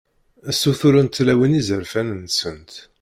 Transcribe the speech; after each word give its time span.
Ssuturent 0.53 1.15
tlawin 1.17 1.57
izerfan-nsent. 1.59 2.73